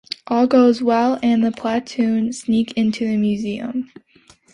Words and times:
All 0.25 0.47
goes 0.47 0.81
well, 0.81 1.19
and 1.21 1.45
the 1.45 1.51
platoon 1.51 2.33
sneak 2.33 2.71
into 2.71 3.05
the 3.05 3.17
museum. 3.17 3.91